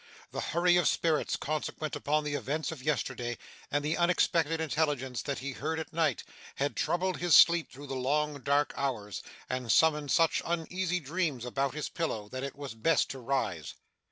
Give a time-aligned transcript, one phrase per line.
[0.31, 3.37] The hurry of spirits consequent upon the events of yesterday,
[3.69, 6.23] and the unexpected intelligence he had heard at night,
[6.55, 11.75] had troubled his sleep through the long dark hours, and summoned such uneasy dreams about
[11.75, 13.75] his pillow that it was best to rise.